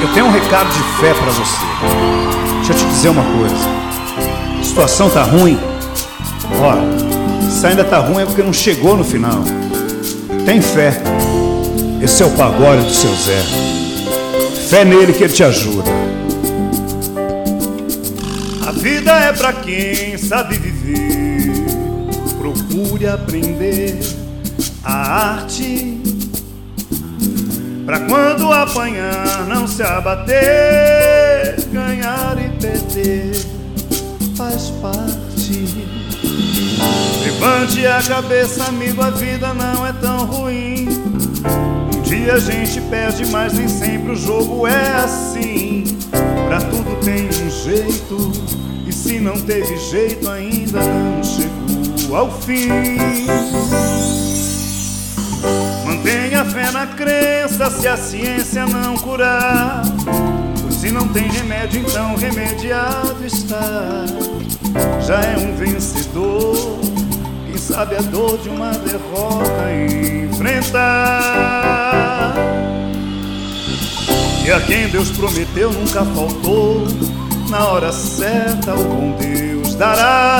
Eu 0.00 0.08
tenho 0.14 0.26
um 0.26 0.30
recado 0.30 0.68
de 0.70 0.82
fé 0.98 1.12
para 1.12 1.30
você. 1.30 1.58
Deixa 2.56 2.72
eu 2.72 2.76
te 2.76 2.84
dizer 2.86 3.08
uma 3.10 3.22
coisa. 3.22 3.54
A 4.58 4.64
situação 4.64 5.10
tá 5.10 5.22
ruim. 5.22 5.58
Ó, 6.60 7.50
se 7.50 7.66
ainda 7.66 7.84
tá 7.84 7.98
ruim 7.98 8.22
é 8.22 8.26
porque 8.26 8.42
não 8.42 8.52
chegou 8.52 8.96
no 8.96 9.04
final. 9.04 9.42
Tem 10.46 10.62
fé. 10.62 11.02
Esse 12.02 12.22
é 12.22 12.26
o 12.26 12.30
pagode 12.30 12.84
do 12.84 12.90
seu 12.90 13.14
Zé. 13.14 13.42
Fé 14.70 14.84
nele 14.84 15.12
que 15.12 15.24
ele 15.24 15.32
te 15.32 15.44
ajuda. 15.44 15.90
A 18.66 18.72
vida 18.72 19.12
é 19.12 19.32
pra 19.32 19.52
quem 19.52 20.16
sabe 20.16 20.56
viver. 20.56 21.52
Procure 22.38 23.06
aprender 23.06 23.98
a 24.82 25.34
arte. 25.34 26.00
Pra 27.90 27.98
quando 27.98 28.52
apanhar, 28.52 29.46
não 29.48 29.66
se 29.66 29.82
abater. 29.82 31.56
Ganhar 31.72 32.38
e 32.38 32.48
perder 32.60 33.32
faz 34.36 34.70
parte. 34.80 35.66
Levante 37.20 37.84
a 37.84 38.00
cabeça, 38.00 38.62
amigo, 38.66 39.02
a 39.02 39.10
vida 39.10 39.52
não 39.54 39.84
é 39.84 39.92
tão 39.94 40.24
ruim. 40.24 40.86
Um 41.92 42.02
dia 42.02 42.34
a 42.34 42.38
gente 42.38 42.80
perde, 42.82 43.26
mas 43.26 43.54
nem 43.54 43.66
sempre 43.66 44.12
o 44.12 44.16
jogo 44.16 44.68
é 44.68 44.94
assim. 45.02 45.82
Pra 46.46 46.60
tudo 46.60 46.96
tem 47.04 47.26
um 47.26 47.50
jeito, 47.50 48.30
e 48.86 48.92
se 48.92 49.18
não 49.18 49.34
teve 49.40 49.76
jeito, 49.76 50.30
ainda 50.30 50.78
não 50.80 51.24
chegou 51.24 52.16
ao 52.16 52.40
fim. 52.40 52.68
Fé 56.52 56.68
na 56.72 56.84
crença 56.84 57.70
se 57.70 57.86
a 57.86 57.96
ciência 57.96 58.66
não 58.66 58.96
curar. 58.96 59.82
Se 60.68 60.90
não 60.90 61.06
tem 61.06 61.28
remédio, 61.28 61.80
então 61.80 62.16
remediado 62.16 63.24
está. 63.24 64.04
Já 65.06 65.20
é 65.20 65.38
um 65.38 65.54
vencedor. 65.54 66.80
Quem 67.46 67.56
sabe 67.56 67.96
a 67.96 68.02
dor 68.02 68.36
de 68.38 68.48
uma 68.48 68.72
derrota 68.72 69.72
enfrentar. 70.28 72.34
E 74.44 74.50
a 74.50 74.60
quem 74.60 74.88
Deus 74.88 75.10
prometeu 75.10 75.72
nunca 75.72 76.04
faltou. 76.04 76.84
Na 77.48 77.68
hora 77.68 77.92
certa, 77.92 78.74
o 78.74 78.84
bom 78.84 79.16
Deus 79.16 79.76
dará. 79.76 80.39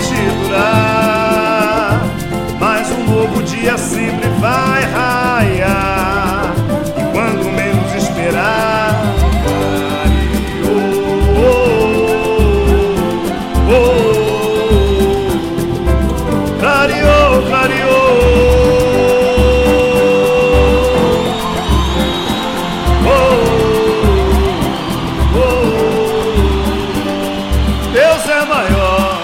maior, 28.61 29.17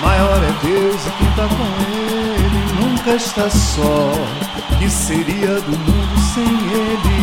maior 0.00 0.40
é 0.42 0.66
Deus 0.66 1.06
e 1.06 1.10
quem 1.18 1.30
tá 1.32 1.46
com 1.48 1.68
Ele 1.92 2.62
nunca 2.80 3.10
está 3.14 3.50
só. 3.50 4.12
Que 4.78 4.88
seria 4.88 5.60
do 5.60 5.78
mundo 5.78 6.20
sem 6.34 6.44
Ele? 6.44 7.20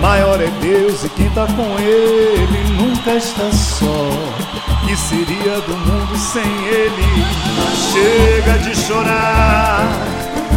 Maior 0.00 0.40
é 0.40 0.50
Deus 0.60 1.04
e 1.04 1.08
quem 1.10 1.30
tá 1.30 1.46
com 1.46 1.78
Ele 1.78 2.74
nunca 2.74 3.14
está 3.14 3.50
só. 3.52 4.10
Que 4.84 4.96
seria 4.96 5.60
do 5.60 5.76
mundo 5.76 6.16
sem 6.16 6.42
Ele? 6.66 7.24
Chega 7.92 8.58
de 8.58 8.74
chorar, 8.76 9.88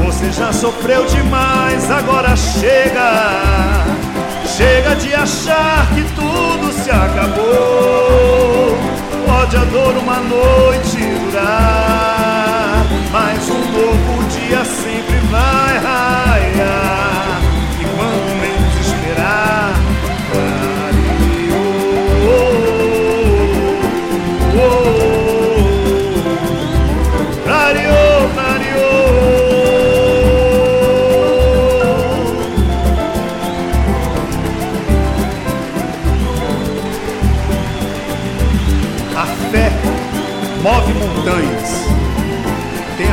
você 0.04 0.32
já 0.32 0.52
sofreu 0.52 1.06
demais, 1.06 1.90
agora 1.92 2.36
chega. 2.36 3.90
Chega 4.58 4.96
de 4.96 5.14
achar 5.14 5.88
que 5.94 6.04
tudo 6.16 6.74
se 6.84 6.92
acabou. 6.92 7.49
Pode 9.50 9.64
a 9.64 9.66
dor 9.66 9.98
uma 9.98 10.20
noite 10.20 10.98
durar, 11.32 12.86
mas 13.12 13.50
um 13.50 13.72
novo 13.72 14.24
dia 14.26 14.64
sempre 14.64 15.18
vai 15.32 15.80
raiar. 15.80 16.09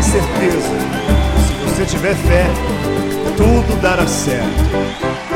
Certeza, 0.06 0.78
se 1.47 1.53
você 1.65 1.84
tiver 1.84 2.15
fé, 2.15 2.47
tudo 3.37 3.81
dará 3.81 4.06
certo. 4.06 5.36